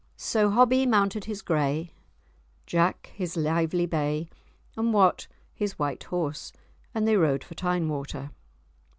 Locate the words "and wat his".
4.75-5.77